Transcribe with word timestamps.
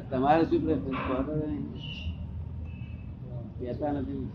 તમારે 0.00 0.44
શું 0.44 0.60
પ્રેફરન્સ? 0.60 1.46
નહીં. 1.46 1.72
કહેતા 3.58 3.92
નથી. 3.92 4.28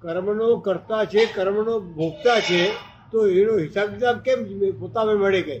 કર્મનો 0.00 0.56
કરતા 0.56 1.04
છે 1.04 1.26
કર્મનો 1.26 1.80
ભોગતા 1.80 2.40
છે 2.40 2.72
તો 3.12 3.26
એનો 3.26 3.58
હિસાબ 3.58 3.88
કિતાબ 3.88 4.18
કેમ 4.18 4.44
પોતાને 4.78 5.14
મળે 5.14 5.42
કે? 5.42 5.58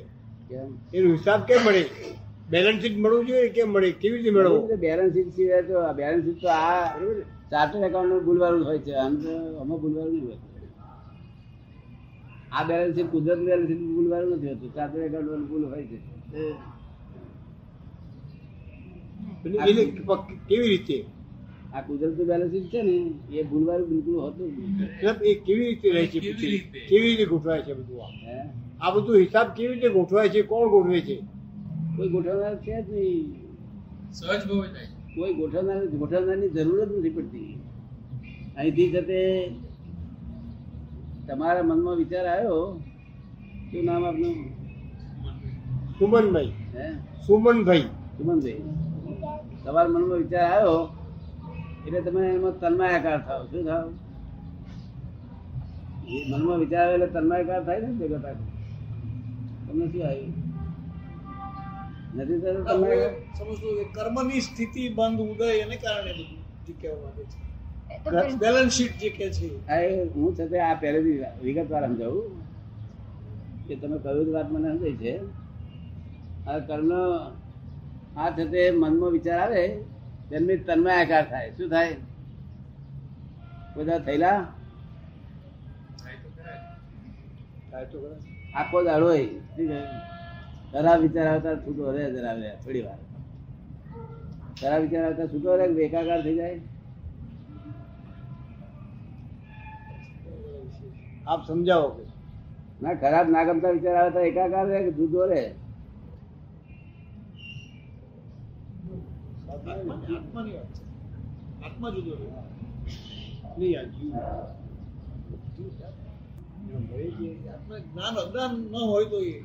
કેમ? 0.48 0.78
એનો 0.94 1.10
હિસાબ 1.12 1.40
કેમ 1.40 1.60
મળે? 1.66 1.90
બેલેન્સ 2.52 2.80
શીટ 2.82 2.96
મળવું 3.02 3.26
જોઈએ 3.28 3.48
કે 3.56 3.62
મળે? 3.64 3.88
કેવી 4.02 4.20
રીતે 4.22 4.32
મેળવવું 4.36 4.80
બેલેન્સ 4.86 5.12
શીટ 5.14 5.30
સિવાય 5.36 5.62
તો 5.68 5.74
આ 5.86 5.92
બેલેન્સ 6.00 6.24
શીટ 6.26 6.40
તો 6.42 6.48
આ 6.48 6.82
ચાર્ટર્ડ 7.50 7.84
એકાઉન્ટ 7.88 8.24
ભૂલવાનું 8.26 8.62
હોય 8.68 8.80
છે. 8.86 8.92
આમ 9.04 9.12
તો 9.22 9.32
અમે 9.62 9.74
ભૂલવાનું 9.82 10.14
નહીં 10.14 10.26
હોય 10.28 10.38
આ 12.56 12.64
બેલેન્સ 12.68 12.94
શીટ 12.96 13.10
કુદરત 13.14 13.40
બેલેન્સ 13.48 13.68
શીટ 13.70 13.82
ભૂલવાનું 13.96 14.30
નથી 14.36 14.52
હોતું. 14.52 14.70
ચાર્ટર્ડ 14.76 15.06
એકાઉન્ટ 15.08 15.48
ભૂલ 15.50 15.64
હોય 15.72 15.84
છે. 15.90 15.98
કેવી 20.48 20.68
રીતે? 20.72 20.98
આ 21.74 21.82
કુદરતી 21.88 22.26
બેલેન્સ 22.30 22.52
શીટ 22.54 22.66
છે 22.72 22.80
ને 22.82 22.94
એ 23.38 23.40
ભૂલવાનું 23.50 23.86
બિલકુલ 23.90 24.16
હોતું 24.24 24.48
એ 25.30 25.32
કેવી 25.46 25.66
રીતે 25.68 25.88
રહે 25.94 26.02
છે 26.12 26.18
કેવી 26.20 27.14
રીતે? 27.16 27.24
ગોઠવાય 27.32 27.62
છે 27.66 27.72
બધું 27.78 28.00
આ 28.80 28.90
બધું 28.94 29.16
હિસાબ 29.24 29.46
કેવી 29.56 29.72
રીતે 29.74 29.88
ગોઠવાય 29.96 30.28
છે? 30.34 30.40
કોણ 30.50 30.70
ગોઠવે 30.74 31.00
છે? 31.08 31.16
કોઈ 31.96 32.08
ગોઠવનાર 32.08 32.56
છે 32.56 32.82
જ 32.82 32.92
નહીં. 32.92 33.34
સહજ 34.12 34.48
ભવે 34.48 34.68
થાય 34.68 34.86
કોઈ 35.14 35.34
ગોઠવનાર 35.34 35.86
ગોઠવનારની 35.86 36.48
જરૂર 36.48 36.84
જ 36.84 36.98
નથી 36.98 37.10
પડતી. 37.10 37.60
અહીંથી 38.56 38.90
જતે 38.90 39.50
તમારા 41.28 41.62
મનમાં 41.62 41.96
વિચાર 41.96 42.26
આવ્યો? 42.26 42.80
શું 43.70 43.84
નામ 43.84 44.04
આપનું? 44.04 44.34
સુમનભાઈ. 45.98 46.46
હે? 46.46 46.92
સુમનભાઈ. 47.26 47.80
સુમનભાઈ. 47.80 48.62
તમારા 49.64 49.88
મનમાં 49.88 50.18
વિચાર 50.18 50.44
આવ્યો? 50.44 50.88
એટલે 51.86 52.00
તમે 52.00 52.28
એમાં 52.28 52.60
તન્માયાકાર 52.60 53.26
થાવ. 53.26 53.46
શું 53.46 53.64
થાવ? 53.64 53.92
એ 56.08 56.32
મનમાં 56.32 56.58
વિચાર 56.58 56.84
આવે 56.84 56.94
એટલે 56.94 57.06
તન્માયાકાર 57.06 57.64
થાય 57.64 57.80
ને 57.80 58.08
જગત 58.08 58.24
આખું 58.24 58.46
તમને 59.68 59.86
શું 59.92 60.06
આવ્યું? 60.06 60.43
નથી 62.16 62.38
થતું 62.40 62.64
તમે 62.64 62.92
સમજો 63.38 63.68
કે 63.78 63.84
કર્મની 63.94 64.40
સ્થિતિ 64.40 64.82
બંધ 64.88 65.20
ઉદય 65.20 65.48
એને 65.62 65.76
કારણે 65.76 66.12
બધું 66.12 66.40
જે 66.66 66.72
કહેવા 66.82 67.00
માંગે 67.02 67.24
છે. 67.24 67.38
બેલેન્સ 68.36 68.72
શીટ 68.72 68.94
જે 68.98 69.08
કે 69.10 69.26
છે 69.32 69.46
હું 70.14 70.30
છતાં 70.36 70.62
આ 70.70 70.74
પહેલેથી 70.74 71.18
વિગતવાર 71.42 71.82
સમજાવું 71.86 72.26
કે 73.66 73.74
તમે 73.76 73.96
કહ્યું 73.98 74.32
વાત 74.34 74.48
મને 74.52 74.68
સમજાય 74.72 74.96
છે. 75.02 75.14
આ 76.46 76.58
કર્મ 76.68 76.90
આ 78.16 78.30
છતે 78.30 78.60
મનમાં 78.70 79.10
વિચાર 79.10 79.38
આવે 79.38 79.62
તેમની 80.30 80.56
તન્મયાકાર 80.66 81.24
થાય. 81.30 81.48
શું 81.50 81.68
થાય? 81.70 81.96
બધા 83.76 83.98
થયેલા. 83.98 84.40
આખો 88.54 88.78
દાડો? 88.84 89.08
ખરાબ 90.74 91.00
વિચાર 91.02 91.26
આવતા 91.28 91.60
છૂટો 91.62 91.84
રહે 91.94 92.04
જરા 92.14 92.34
થોડી 92.58 92.84
વાર. 92.84 93.00
ખરાબ 94.56 94.80
વિચાર 94.84 95.04
આવતા 95.04 95.30
છૂટો 95.30 95.50
રહે 95.58 95.66
કે 95.70 95.82
એકાકાર 95.84 96.20
થઈ 96.22 96.36
જાય? 96.36 96.58
આપ 101.26 101.40
સમજાવો 101.46 101.88
ના, 102.80 102.94
ખરાબ 102.96 103.26
ના 103.30 103.46
ગમતા 103.48 103.74
વિચાર 103.76 103.96
આવે 103.96 104.10
તો 104.12 104.20
એકાકાર 104.22 104.66
રહે 104.68 104.78
કે 104.86 104.92
જુદો 104.98 105.22
રહે 105.26 105.42
આત્મા 111.62 111.90
જુદો 111.90 112.14
રહે. 112.16 112.28
આત્મા 116.72 117.78
જ્ઞાન 117.78 118.14
અજ્ઞાન 118.16 118.52
ન 118.70 118.74
હોય 118.74 119.04
તો 119.04 119.18
એ 119.22 119.44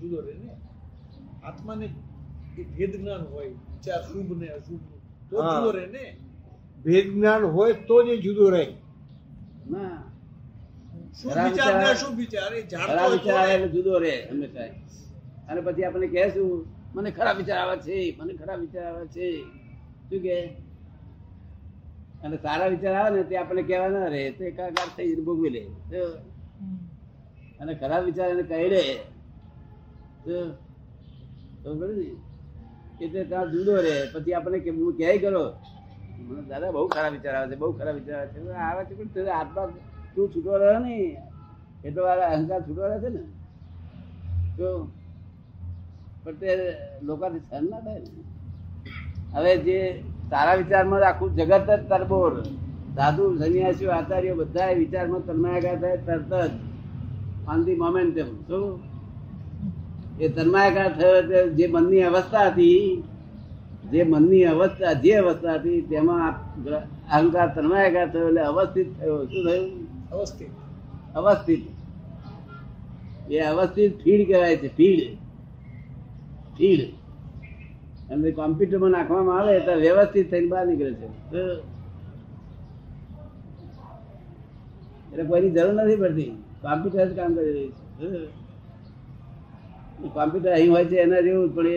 જુદો 0.00 0.20
રહે 0.20 0.32
ને. 0.32 0.56
આત્માને 1.44 1.84
એ 2.58 2.62
ભેદ 2.62 2.96
જ્ઞાન 2.96 3.20
હોય 3.20 3.48
વિચાર 3.48 4.02
શુભ 4.02 4.30
ને 4.40 4.48
અશુભ 4.48 4.80
તો 5.30 5.36
જુદો 5.36 5.70
રહે 5.70 5.86
ને. 5.86 6.16
ભેદ 6.84 7.06
જ્ઞાન 7.12 7.42
હોય 7.44 7.72
તો 7.72 8.02
જ 8.02 8.08
એ 8.08 8.16
જુદો 8.16 8.50
રહે. 8.50 8.74
ના. 9.70 10.02
જુદો 13.72 13.98
હંમેશા. 14.30 14.68
અને 15.48 15.60
પછી 15.60 15.84
આપણે 15.84 16.06
કહેશું 16.06 16.66
મને 16.94 17.10
ખરાબ 17.10 17.36
વિચાર 17.36 17.58
આવે 17.58 17.76
છે 17.76 18.16
મને 18.18 18.32
ખરાબ 18.32 18.60
વિચાર 18.60 18.84
આવે 18.84 19.06
છે. 19.06 19.42
શું 20.10 20.22
કે? 20.22 20.56
અને 22.24 22.36
સારા 22.36 22.68
વિચાર 22.68 22.94
આવે 22.94 23.16
ને 23.16 23.24
તે 23.24 23.36
આપણે 23.36 23.62
કહેવા 23.62 23.88
ના 23.88 24.06
રહે 24.06 24.30
તે 24.30 24.44
એકાકાર 24.44 24.88
થઈ 24.96 25.14
ભોગવી 25.14 25.50
લે. 25.50 25.62
તો 25.90 26.33
અને 27.64 27.74
ખરાબ 27.74 28.02
વિચાર 28.04 28.28
એને 28.30 28.42
કહી 28.42 28.68
દે? 28.68 28.82
એટલે 33.00 33.24
ત્યાં 33.24 33.50
જુદો 33.50 33.74
રે 33.76 33.94
પછી 34.12 34.32
આપણે 34.32 34.58
કે 34.58 34.70
હું 34.70 34.96
ક્યાંય 34.96 35.18
કરો 35.18 35.44
દાદા 36.48 36.70
બહુ 36.70 36.86
ખરાબ 36.86 37.12
વિચાર 37.12 37.34
આવે 37.34 37.48
છે, 37.50 37.58
બહુ 37.58 37.72
ખરાબ 37.72 37.94
વિચાર 37.94 38.16
આવે 38.18 38.26
છે. 38.26 38.52
આવે 38.52 38.84
છે, 38.84 38.94
પણ 38.94 39.06
તારે 39.06 39.30
આત્મા 39.30 39.66
તું 40.14 40.26
છૂટો 40.34 40.56
રહ્યો 40.56 40.78
નહીં 40.78 41.16
એટલો 41.84 42.02
વાળા 42.02 42.26
અહંકાર 42.26 42.60
છૂટો 42.62 42.86
રહે 42.86 42.98
છે 43.00 43.08
ને? 43.08 43.22
તો 44.56 44.68
પણ 46.24 46.32
તે 46.32 46.50
લોકોથી 47.02 47.38
સહન 47.38 47.64
ના 47.70 47.80
થાય 47.80 47.98
ને? 47.98 48.22
હવે 49.34 49.56
જે 49.56 49.78
સારા 50.30 50.54
વિચારમાં 50.54 51.08
આખું 51.08 51.36
જગત 51.36 51.70
જ 51.70 51.88
તરબોર. 51.88 52.32
સાધુ, 52.94 53.24
સન્યાસીઓ, 53.38 53.90
આચાર્યો 53.90 54.34
બધા 54.34 54.70
વિચારમાં 54.72 55.26
તન્માયાકાર 55.26 55.76
થાય 55.80 55.96
તરત 55.96 56.32
જ. 56.34 56.73
ઓન 57.48 57.64
ધી 57.64 57.74
મોમેન્ટમ 57.74 58.24
શું? 58.24 58.80
એ 60.20 60.28
તન્માયકાર 60.28 61.00
થયો 61.00 61.48
જે 61.50 61.66
મનની 61.66 62.02
અવસ્થા 62.02 62.46
હતી 62.46 63.02
જે 63.92 64.02
મનની 64.02 64.44
અવસ્થા 64.44 64.92
જે 64.92 65.12
અવસ્થા 65.12 65.54
હતી 65.54 65.80
તેમાં 65.80 66.32
અહંકાર 67.12 67.54
તન્માયકાર 67.54 68.10
થયો 68.10 68.28
એટલે 68.28 68.40
અવસ્થિત 68.40 69.00
થયો. 69.00 69.24
શું 69.24 69.50
થયું? 69.50 69.86
અવસ્થિત. 70.10 70.48
અવસ્થિત. 71.14 71.62
એ 73.32 73.38
અવસ્થિત 73.38 74.02
ફીડ 74.02 74.26
કહેવાય 74.26 74.56
છે 74.56 74.68
ફીડ. 74.76 75.00
ફીડ. 76.58 76.80
અને 78.12 78.30
કોમ્પ્યુટરમાં 78.30 78.90
નાખવામાં 78.90 79.40
આવે 79.40 79.60
તો 79.60 79.72
વ્યવસ્થિત 79.72 80.30
થઈને 80.30 80.46
બહાર 80.46 80.66
નીકળે 80.66 80.94
છે. 80.94 81.06
એટલે 85.12 85.24
કોઈની 85.24 85.50
જરૂર 85.50 85.74
નથી 85.74 85.96
પડતી. 85.96 86.32
કોમ્પ્યુટર 86.64 87.06
જ 87.08 87.10
કામ 87.18 87.30
કરી 87.36 87.52
રહ્યું 87.56 87.72
છે. 87.98 88.08
કોમ્પ્યુટર 90.16 90.50
અહીં 90.56 90.70
હોય 90.74 90.86
છે 90.90 90.96
એના 91.04 91.22
જેવું 91.26 91.48
પણ 91.56 91.68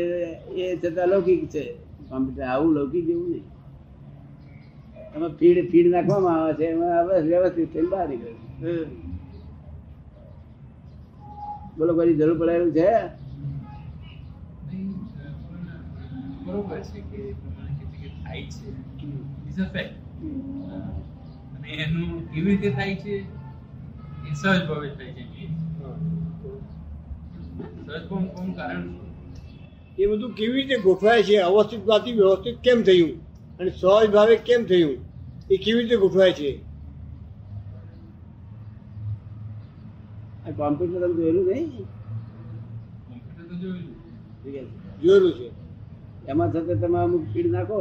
એ 0.61 0.63
છતાં 0.81 1.07
લૌકિક 1.11 1.41
છે. 1.53 1.63
કોમ્પ્યુટર 2.09 2.43
આવું 2.53 2.71
લૌકિક 2.77 3.05
જેવું 3.09 3.27
નહીં. 3.33 3.45
એમાં 5.15 5.33
ફીડ 5.39 5.57
ફીડ 5.71 5.87
નાખવામાં 5.93 6.35
આવે 6.39 6.53
છે 6.59 6.65
એમાં 6.73 6.93
હવે 6.97 7.15
વ્યવસ્થિત 7.29 7.69
થઈને 7.73 7.89
બહાર 7.93 8.07
નીકળે 8.09 8.33
બોલો 11.77 11.91
કોઈ 11.97 12.17
જરૂર 12.19 12.37
પડે 12.39 12.53
એવું 12.57 12.71
છે? 12.77 12.89
બરોબર 16.45 16.79
છે 16.89 16.99
કે 17.09 17.21
થાય 18.23 18.43
છે. 18.53 18.67
અને 21.55 21.69
એનું 21.83 22.09
કેવી 22.31 22.51
રીતે 22.51 22.69
થાય 22.77 22.95
છે? 23.03 23.15
એ 24.27 24.35
સહજ 24.35 24.67
ભાવે 24.67 24.87
થાય 24.89 25.13
છે 25.13 25.23
સહજ 27.85 28.03
ભાવ 28.09 28.55
કારણ 28.55 28.85
એ 29.97 30.07
બધું 30.07 30.33
કેવી 30.33 30.53
રીતે 30.53 30.81
ગોઠવાય 30.81 31.23
છે? 31.23 31.35
અવસ્થિતમાંથી 31.41 32.13
વ્યવસ્થિત 32.13 32.57
કેમ 32.61 32.83
થયું? 32.83 33.11
અને 33.59 33.69
સહજ 33.71 34.11
ભાવે 34.11 34.35
કેમ 34.37 34.65
થયું? 34.65 34.97
એ 35.51 35.57
કેવી 35.57 35.81
રીતે 35.81 35.97
ગોઠવાય 35.97 36.33
છે? 36.33 36.51
આ 40.47 40.51
કોમ્પ્યુટર 40.51 40.99
તમે 40.99 41.13
જોયેલું 41.15 41.45
નહીં? 41.45 41.87
જોયેલું 45.03 45.33
છે. 45.33 45.47
એમાં 46.27 46.49
છતાં 46.49 46.79
તમે 46.81 46.97
અમુક 46.97 47.23
ફીડ 47.33 47.51
નાખો 47.51 47.79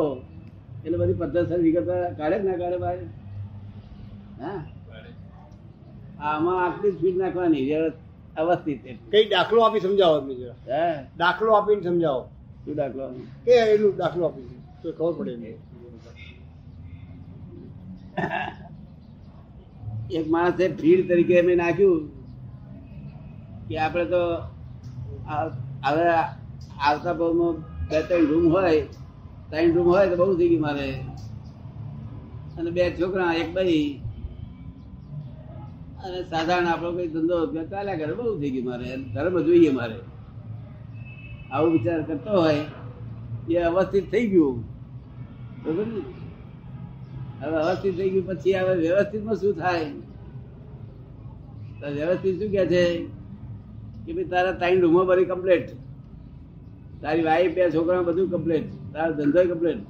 એટલે 0.85 0.97
બધી 0.99 1.13
પદ્ધતિ 1.13 1.55
વિગત 1.63 1.89
કાઢે 2.19 2.39
જ 2.39 2.45
ના 2.45 2.57
કાઢે 2.57 2.79
બહાર 2.79 2.99
હા. 4.41 4.61
આમાં 6.21 6.65
આટલી 6.65 6.93
જ 6.93 7.01
ફીડ 7.01 7.17
નાખવાની 7.17 7.73
અવસ્થિત. 8.37 8.81
કઈ 9.11 9.29
દાખલો 9.29 9.61
આપી 9.63 9.81
સમજાવો 9.81 10.35
જરા. 10.35 10.55
હે? 10.69 11.07
દાખલો 11.19 11.53
આપીને 11.53 11.83
સમજાવો. 11.83 12.29
શું 12.65 12.75
દાખલો 12.75 13.09
કે 13.45 13.53
એનું 13.53 13.97
દાખલો 13.97 14.27
આપી 14.27 14.61
તો 14.83 14.93
ખબર 14.93 15.13
પડે. 15.13 15.59
એક 20.11 20.31
માણસે 20.31 20.69
ભીડ 20.69 21.09
તરીકે 21.09 21.43
મેં 21.43 21.57
નાખ્યું 21.57 22.11
કે 23.69 23.79
આપણે 23.79 24.05
તો 24.05 24.23
હવે 25.85 26.09
આવતા 26.81 27.13
ભાવમાં 27.13 27.55
બે 27.89 28.03
ત્રણ 28.03 28.27
રૂમ 28.27 28.53
હોય 28.53 28.83
ત્રણ 29.51 29.73
રૂમ 29.73 29.89
હોય 29.89 30.09
તો 30.11 30.17
બહુ 30.17 30.37
થઈ 30.37 30.49
ગયું 30.49 30.63
મારે. 30.63 30.89
અને 32.59 32.71
બે 32.71 32.91
છોકરા 32.91 33.33
એક 33.33 33.55
ભાઈ 33.55 34.01
અને 36.07 36.21
સાધારણ 36.23 36.69
આપણો 36.69 36.91
કઈ 36.97 37.09
ધંધો 37.09 37.37
ચાલ્યા 37.73 37.99
કરે, 38.01 38.13
બહુ 38.15 38.39
થઈ 38.41 38.51
ગયું 38.51 38.67
મારે. 38.69 38.87
ધર્મ 39.15 39.37
જોઈએ 39.47 39.71
મારે. 39.79 39.99
આવો 41.53 41.67
વિચાર 41.71 42.01
કરતો 42.03 42.33
હોય, 42.41 42.63
એ 43.51 43.57
અવસ્થિત 43.71 44.07
થઈ 44.13 44.27
ગયું. 44.29 44.57
હવે 47.41 47.57
અવસ્થિત 47.63 47.95
થઈ 47.99 48.11
ગયું 48.11 48.27
પછી 48.29 48.55
હવે 48.55 48.75
વ્યવસ્થિતમાં 48.77 49.37
શું 49.37 49.55
થાય? 49.55 49.87
વ્યવસ્થિત 51.97 52.35
શું 52.41 52.51
કે 52.55 52.63
છે? 52.67 52.85
કે 54.05 54.11
ભાઈ, 54.13 54.29
તારા 54.33 54.55
ત્રણ 54.61 54.81
રૂમો 54.81 55.03
ભરી 55.05 55.29
કમ્પ્લેટ 55.33 55.67
તારી 57.03 57.25
વાઈફ 57.25 57.55
બે 57.55 57.63
છોકરા 57.75 58.07
બધું 58.09 58.29
કમ્પ્લેટ 58.31 58.67
તારો 58.95 59.13
ધંધો 59.15 59.41
કમ્પ્લેટ 59.51 59.81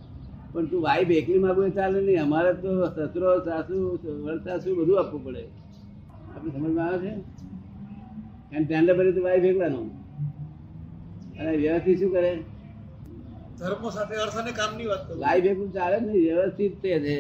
પણ 0.53 0.67
તું 0.67 0.81
વાઈફ 0.83 1.11
એકલી 1.11 1.39
માગું 1.39 1.65
એ 1.67 1.71
ચાલે 1.71 1.99
નહીં. 2.01 2.19
અમારે 2.23 2.53
તો 2.63 2.71
સસરો, 2.97 3.31
સાસુ 3.45 3.77
વરસાસુ 4.25 4.69
બધું 4.81 4.97
આપવું 5.01 5.23
પડે. 5.25 5.45
આપણે 6.37 6.51
સમજમાં 6.51 6.87
આવે 6.87 6.99
છે? 6.99 7.13
એમ 8.53 8.65
ટેન્ડર 8.65 8.95
ભરી 8.99 9.13
તો 9.13 9.23
વાઈફ 9.23 9.45
એકલાનું 9.45 9.87
અને 11.41 11.57
વ્યવસ્થિત 11.57 11.99
શું 11.99 12.11
કરે? 12.13 12.33
ધર્મ 13.59 13.91
સાથે 13.91 14.15
અર્થ 14.15 14.37
અને 14.37 14.53
કામની 14.53 14.87
વાત 14.87 15.03
કરું. 15.07 15.19
લાઈફ 15.19 15.45
એકલું 15.45 15.73
ચાલે 15.73 15.97
જ 16.01 16.03
નહીં 16.03 16.23
વ્યવસ્થિત 16.29 16.83
તે 16.83 16.93
છે. 16.99 17.19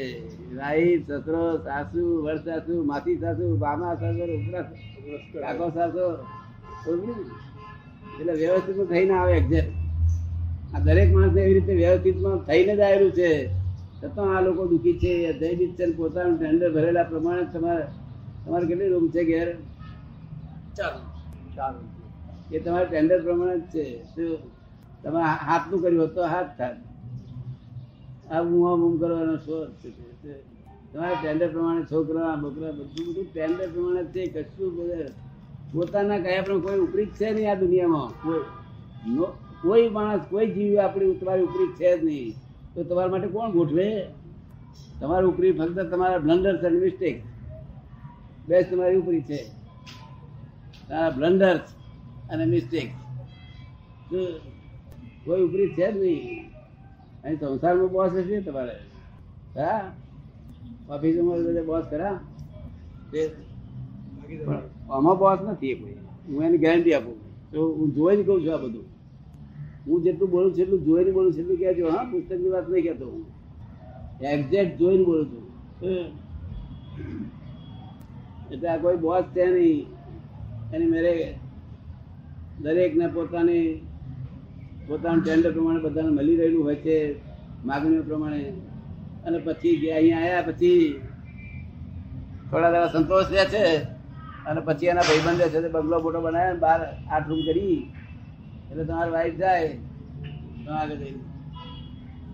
રાઈ 0.57 0.99
સસરો 0.99 1.45
સાસુ 1.59 2.03
વરસાસુ 2.25 2.85
માસી 2.85 3.19
સાસુ 3.19 3.45
મામા 3.57 3.95
સાસુ 3.95 4.23
ઉપરા 4.39 4.65
કાકો 5.43 5.67
સાસુ 5.75 6.05
એટલે 8.21 8.33
વ્યવસ્થિત 8.33 8.79
થઈને 8.89 9.15
આવે 9.15 9.33
એક્ઝેક્ટ 9.33 9.73
આ 10.75 10.79
દરેક 10.79 11.09
માણસ 11.15 11.37
એવી 11.37 11.55
રીતે 11.55 11.75
વ્યવસ્થિતમાં 11.75 12.39
થઈને 12.39 12.73
જ 12.77 12.81
આવેલું 12.81 13.13
છે. 13.13 13.31
છતાં 14.01 14.37
આ 14.37 14.41
લોકો 14.41 14.63
દુઃખી 14.67 14.99
છે. 14.99 15.15
જયદીપ 15.41 15.97
પોતાનું 15.97 16.37
ટેન્ડર 16.39 16.71
ભરેલા 16.73 17.03
પ્રમાણે 17.03 17.45
તમારે 17.53 17.85
તમારે 18.47 18.67
કેટલી 18.67 18.89
રૂમ 18.89 19.11
છે 19.11 19.25
ઘેર? 19.25 19.49
એ 22.53 22.59
તમારે 22.59 22.87
ટેન્ડર 22.87 23.23
પ્રમાણે 23.23 23.59
જ 23.59 23.63
છે. 23.63 23.85
તમે 25.03 25.21
હાથનું 25.23 25.83
કર્યું 25.83 26.03
હોત 26.03 26.15
તો 26.15 26.27
હાથ 26.27 26.47
થાય 26.59 26.77
આ 28.31 28.43
મુવા 28.43 28.77
મુમ 28.77 28.99
કરવાનો 28.99 29.37
શોખ 29.37 29.69
છે? 29.69 29.91
તમારા 30.93 31.15
ટેન્ડર 31.23 31.49
પ્રમાણે 31.49 31.83
છોકરા 31.83 32.35
બકરા 32.35 32.71
બધું 32.71 33.07
બધું 33.09 33.27
ટેન્ડર 33.35 33.69
પ્રમાણે 33.71 34.05
જ 34.05 34.07
છે. 34.07 34.27
કશું 34.27 34.77
બધું 34.77 35.27
પોતાના 35.73 36.19
કયા 36.19 36.43
પણ 36.43 36.61
કોઈ 36.61 36.79
ઉપરી 36.79 37.07
છે 37.07 37.33
નહીં 37.33 37.51
આ 37.51 37.55
દુનિયામાં. 37.55 38.09
કોઈ. 38.23 38.41
કોઈ 39.63 39.89
માણસ 39.89 40.21
કોઈ 40.31 40.47
જીવ 40.47 40.79
આપણી 40.79 41.15
તમારી 41.15 41.43
ઉપરી 41.43 41.67
છે 41.67 41.99
જ 41.99 42.05
નહીં. 42.05 42.35
તો 42.75 42.83
તમારા 42.85 43.11
માટે 43.11 43.29
કોણ 43.29 43.51
ગોઠવે? 43.51 44.07
તમારું 45.01 45.35
ઉપરી 45.35 45.53
ફક્ત 45.53 45.79
તમારા 45.79 46.19
બ્લન્ડર્સ 46.19 46.65
અને 46.65 46.79
મિસ્ટેક 46.79 47.23
બેસ 48.49 48.67
તમારી 48.71 48.97
ઉપરી 48.97 49.23
છે. 49.23 49.39
તારા 50.89 51.11
બ્લન્ડર 51.11 51.57
અને 52.31 52.45
મિસ્ટેક 52.45 52.89
કોઈ 55.25 55.43
ઉપરી 55.47 55.69
છે 55.69 55.87
જ 55.93 55.97
નહીં. 55.97 56.45
અહીં 57.25 57.39
સંસારમાં 57.41 57.91
બોસ 57.93 58.13
હશે 58.13 58.41
તમારે. 58.41 58.77
હા? 59.57 59.93
ઓફિસમાં 60.91 61.45
બધે 61.45 61.63
બોસ 61.63 61.85
ખરા? 61.91 62.17
તે 63.13 63.21
આમાં 64.91 65.17
બોસ 65.19 65.41
નથી 65.49 65.75
કોઈ. 65.75 65.97
હું 66.29 66.45
એની 66.45 66.59
ગેરંટી 66.59 66.95
આપું. 66.95 67.17
તો 67.53 67.59
હું 67.79 67.95
જોઈને 67.95 68.23
કહું 68.23 68.39
છું 68.45 68.53
આ 68.55 68.57
બધું. 68.57 68.87
હું 69.87 70.03
જેટલું 70.03 70.31
બોલું 70.31 70.51
છું 70.53 70.61
એટલું 70.61 70.85
જોઈને 70.85 71.11
બોલું 71.11 71.33
છું 71.33 71.41
એટલું 71.41 71.59
કહેજો, 71.59 71.85
હા? 71.91 72.05
પુસ્તકની 72.11 72.51
વાત 72.51 72.69
નહીં 72.69 72.85
કહેતો 72.85 73.07
હું. 73.11 73.25
એક્ઝેક્ટ 74.33 74.79
જોઈને 74.79 75.05
બોલું 75.05 75.27
છું. 75.31 75.45
એટલે 78.53 78.69
આ 78.69 78.77
કોઈ 78.77 78.97
બોસ 78.97 79.25
છે 79.35 79.45
નહીં. 79.47 79.87
એની 80.75 80.87
મેરે 80.87 81.39
દરેકને 82.63 83.07
પોતાની, 83.07 83.67
પોતાનું 84.89 85.23
ટેન્ડર 85.25 85.53
પ્રમાણે 85.53 85.81
બધાને 85.81 86.11
મળી 86.11 86.37
રહેલું 86.37 86.65
હોય 86.65 86.75
છે, 86.75 86.97
માગણીઓ 87.65 88.03
પ્રમાણે. 88.03 88.53
અને 89.27 89.39
પછી 89.39 89.77
જે 89.81 89.93
અહીંયા 89.93 90.21
આવ્યા 90.21 90.43
પછી 90.43 91.01
થોડા 92.51 92.71
થોડા 92.71 92.87
સંતોષ 92.87 93.31
રહે 93.33 93.45
છે. 93.45 93.65
અને 94.47 94.61
પછી 94.61 94.87
એના 94.87 95.01
ભાઈબંધ 95.01 95.41
રહે 95.41 95.49
છે 95.49 95.69
બંગલો 95.69 96.03
મોટો 96.03 96.21
બનાવે 96.21 96.53
ને 96.53 96.59
બહાર 96.59 96.81
આઠ 97.11 97.29
રૂમ 97.29 97.41
કરી. 97.49 97.79
એટલે 98.71 98.85
તમારી 98.85 99.11
વાઈફ 99.11 99.37
જાય, 99.37 99.69
તો 100.65 100.71
આગળ 100.73 100.97
જઈને. 100.97 101.23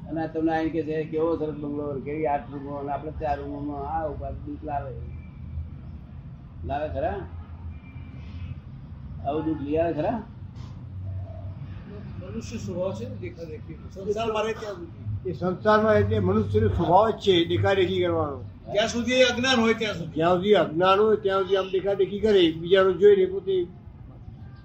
અને 0.09 0.29
તમને 0.29 0.53
આવીને 0.53 0.71
કે 0.71 0.83
છે, 0.83 1.05
કેવો 1.05 1.37
સરસ 1.37 1.57
બંગલો, 1.63 1.85
કેવી 2.05 2.27
આઠ 2.27 2.53
રૂમો, 2.53 2.73
અને 2.77 2.91
આપણે 2.93 3.13
ચાર 3.21 3.37
રૂમોમાં 3.39 3.83
આ 3.97 4.09
ઉપર 4.09 4.33
દીપ 4.45 4.65
લાવે. 4.65 4.93
લાવે 6.67 6.89
ખરા? 6.89 7.19
આવું 9.27 9.45
દૂધ 9.45 9.63
લઈ 9.63 9.77
આવે 9.77 9.93
ખરા? 9.93 10.23
મનુષ્ય 12.21 12.57
સ્વભાવ 12.59 12.93
છે 12.95 13.05
ત્યાં 13.05 14.75
સુધી. 14.75 15.31
એ 15.31 15.33
સંસારમાં 15.33 15.95
એટલે 15.95 16.19
મનુષ્યનો 16.19 16.69
સ્વભાવ 16.69 17.11
જ 17.11 17.13
છે 17.19 17.45
દેખાદેખી 17.45 18.03
કરવાનો. 18.03 18.39
જ્યાં 18.73 18.89
સુધી 18.89 19.23
અજ્ઞાન 19.23 19.61
હોય 19.61 19.75
ત્યાં 19.75 19.95
સુધી. 19.95 20.15
જ્યાં 20.15 20.35
સુધી 20.35 20.53
અજ્ઞાન 20.53 20.99
હોય 20.99 21.17
ત્યાં 21.17 21.41
સુધી 21.41 21.57
આમ 21.57 21.69
દેખાદેખી 21.73 22.21
કરે 22.21 22.43
બીજાનું 22.61 22.99
જોઈને 22.99 23.27
પોતે. 23.27 23.57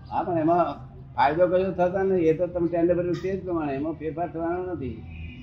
હા 0.09 0.23
પણ 0.23 0.37
એમાં 0.37 0.65
ફાયદો 1.15 1.47
કયો 1.47 1.71
થતા 1.71 2.03
નહીં 2.03 2.23
એ 2.29 2.33
તો 2.33 2.47
તમે 2.47 2.67
ટેન્ડર 2.67 2.95
ભર્યું 2.95 3.21
તે 3.21 3.37
જ 3.37 3.43
પ્રમાણે 3.45 3.73
એમાં 3.73 3.93
ફેરફાર 3.93 4.27
થવાનો 4.27 4.73
નથી. 4.73 4.97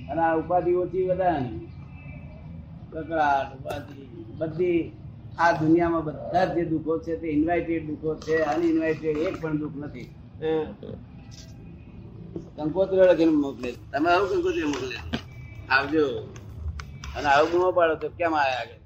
અને 0.09 0.21
આ 0.21 0.35
ઉપાધિ 0.35 0.73
ઓછી 0.73 1.07
વધારવાની 1.07 1.67
કકડાટ 2.91 3.49
ઉપાધિ 3.55 4.01
બધી 4.37 4.91
આ 5.37 5.51
દુનિયામાં 5.51 6.03
બધા 6.05 6.45
જે 6.45 6.65
દુઃખો 6.65 6.99
છે 6.99 7.15
તે 7.15 7.27
ઇન્વાઇટેડ 7.27 7.87
દુઃખો 7.87 8.15
છે 8.15 8.41
અનઇન્વાઇટેડ 8.41 9.17
એક 9.17 9.41
પણ 9.41 9.57
દુઃખ 9.57 9.75
નથી. 9.75 10.13
કંકોત્રી 12.55 12.97
લખીને 12.97 13.31
મોકલે. 13.31 13.71
તમે 13.91 14.09
આવું 14.11 14.29
કંકોત્રી 14.29 14.63
મોકલે. 14.63 14.95
આવજો. 15.69 16.05
અને 17.17 17.27
આવું 17.27 17.51
બૂમો 17.51 17.71
પાડો 17.71 17.95
તો 17.95 18.09
કેમ 18.09 18.35
આવ્યા 18.35 18.61
આગળ? 18.61 18.84